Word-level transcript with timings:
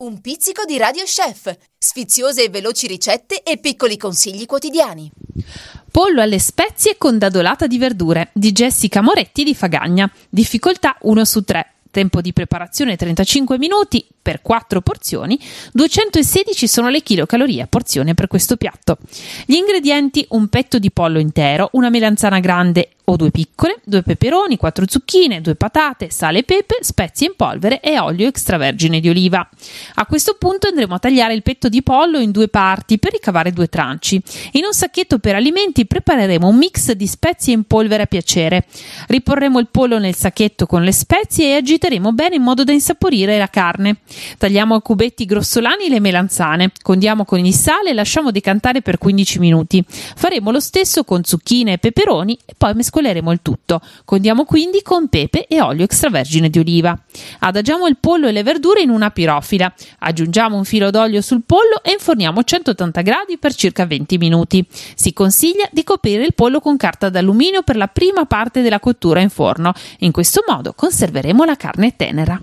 Un 0.00 0.20
pizzico 0.20 0.64
di 0.64 0.78
Radio 0.78 1.02
Chef, 1.02 1.52
sfiziose 1.76 2.44
e 2.44 2.50
veloci 2.50 2.86
ricette 2.86 3.42
e 3.42 3.58
piccoli 3.58 3.96
consigli 3.96 4.46
quotidiani. 4.46 5.10
Pollo 5.90 6.22
alle 6.22 6.38
spezie 6.38 6.96
con 6.96 7.18
dadolata 7.18 7.66
di 7.66 7.78
verdure 7.78 8.30
di 8.32 8.52
Jessica 8.52 9.00
Moretti 9.00 9.42
di 9.42 9.56
Fagagna. 9.56 10.08
Difficoltà 10.28 10.96
1 11.00 11.24
su 11.24 11.42
3. 11.42 11.72
Tempo 11.90 12.20
di 12.20 12.32
preparazione 12.32 12.94
35 12.94 13.58
minuti 13.58 14.06
per 14.28 14.42
4 14.42 14.82
porzioni. 14.82 15.40
216 15.72 16.68
sono 16.68 16.90
le 16.90 17.00
chilocalorie 17.00 17.62
a 17.62 17.66
porzione 17.66 18.12
per 18.12 18.26
questo 18.26 18.58
piatto. 18.58 18.98
Gli 19.46 19.54
ingredienti: 19.54 20.26
un 20.32 20.48
petto 20.48 20.78
di 20.78 20.90
pollo 20.90 21.18
intero, 21.18 21.70
una 21.72 21.88
melanzana 21.88 22.38
grande 22.38 22.90
o 23.08 23.16
due 23.16 23.30
piccole, 23.30 23.80
due 23.84 24.02
peperoni, 24.02 24.56
quattro 24.56 24.84
zucchine, 24.86 25.40
due 25.40 25.54
patate, 25.54 26.10
sale 26.10 26.40
e 26.40 26.42
pepe, 26.42 26.78
spezie 26.80 27.28
in 27.28 27.32
polvere 27.36 27.80
e 27.80 27.98
olio 27.98 28.28
extravergine 28.28 29.00
di 29.00 29.08
oliva. 29.08 29.48
A 29.94 30.06
questo 30.06 30.36
punto 30.38 30.68
andremo 30.68 30.94
a 30.94 30.98
tagliare 30.98 31.32
il 31.34 31.42
petto 31.42 31.68
di 31.68 31.82
pollo 31.82 32.18
in 32.18 32.30
due 32.30 32.48
parti 32.48 32.98
per 32.98 33.12
ricavare 33.12 33.52
due 33.52 33.68
tranci. 33.68 34.20
In 34.52 34.64
un 34.64 34.74
sacchetto 34.74 35.18
per 35.18 35.34
alimenti 35.34 35.86
prepareremo 35.86 36.46
un 36.46 36.56
mix 36.56 36.92
di 36.92 37.06
spezie 37.06 37.54
in 37.54 37.64
polvere 37.64 38.02
a 38.02 38.06
piacere. 38.06 38.66
Riporremo 39.06 39.58
il 39.58 39.68
pollo 39.70 39.98
nel 39.98 40.14
sacchetto 40.14 40.66
con 40.66 40.82
le 40.82 40.92
spezie 40.92 41.52
e 41.52 41.56
agiteremo 41.56 42.12
bene 42.12 42.36
in 42.36 42.42
modo 42.42 42.62
da 42.62 42.72
insaporire 42.72 43.38
la 43.38 43.48
carne. 43.48 44.00
Tagliamo 44.36 44.74
a 44.74 44.82
cubetti 44.82 45.24
grossolani 45.24 45.88
le 45.88 46.00
melanzane, 46.00 46.72
condiamo 46.82 47.24
con 47.24 47.44
il 47.44 47.54
sale 47.54 47.90
e 47.90 47.94
lasciamo 47.94 48.30
decantare 48.30 48.82
per 48.82 48.98
15 48.98 49.38
minuti. 49.38 49.84
Faremo 49.88 50.50
lo 50.50 50.60
stesso 50.60 51.04
con 51.04 51.24
zucchine 51.24 51.74
e 51.74 51.78
peperoni 51.78 52.38
e 52.44 52.54
poi 52.56 52.74
mescoleremo 52.74 53.32
il 53.32 53.40
tutto. 53.42 53.80
Condiamo 54.04 54.44
quindi 54.44 54.82
con 54.82 55.08
pepe 55.08 55.46
e 55.46 55.60
olio 55.60 55.84
extravergine 55.84 56.50
di 56.50 56.58
oliva. 56.58 56.98
Adagiamo 57.40 57.86
il 57.86 57.96
pollo 57.98 58.28
e 58.28 58.32
le 58.32 58.42
verdure 58.42 58.80
in 58.80 58.90
una 58.90 59.10
pirofila. 59.10 59.72
Aggiungiamo 60.00 60.56
un 60.56 60.64
filo 60.64 60.90
d'olio 60.90 61.20
sul 61.20 61.42
pollo 61.44 61.82
e 61.82 61.92
inforniamo 61.92 62.40
a 62.40 62.42
180 62.42 63.00
gradi 63.02 63.38
per 63.38 63.54
circa 63.54 63.86
20 63.86 64.18
minuti. 64.18 64.64
Si 64.94 65.12
consiglia 65.12 65.68
di 65.70 65.84
coprire 65.84 66.24
il 66.24 66.34
pollo 66.34 66.60
con 66.60 66.76
carta 66.76 67.08
d'alluminio 67.08 67.62
per 67.62 67.76
la 67.76 67.88
prima 67.88 68.24
parte 68.26 68.62
della 68.62 68.80
cottura 68.80 69.20
in 69.20 69.30
forno. 69.30 69.72
In 69.98 70.12
questo 70.12 70.42
modo 70.46 70.72
conserveremo 70.74 71.44
la 71.44 71.56
carne 71.56 71.96
tenera. 71.96 72.40